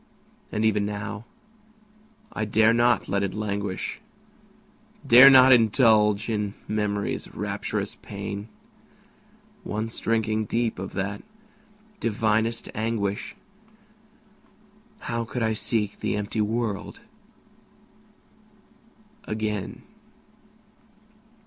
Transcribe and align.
And 0.51 0.65
even 0.65 0.83
now, 0.83 1.25
I 2.33 2.43
dare 2.43 2.73
not 2.73 3.07
let 3.07 3.21
it 3.21 3.35
languish, 3.35 4.01
Dare 5.05 5.29
not 5.29 5.51
indulge 5.51 6.27
in 6.27 6.55
Memory's 6.67 7.27
rapturous 7.35 7.93
pain; 8.01 8.47
Once 9.63 9.99
drinking 9.99 10.45
deep 10.45 10.79
of 10.79 10.93
that 10.93 11.21
divinest 11.99 12.67
anguish, 12.73 13.35
How 15.01 15.23
could 15.23 15.43
I 15.43 15.53
seek 15.53 15.99
the 15.99 16.15
empty 16.15 16.41
world 16.41 17.01
again? 19.25 19.83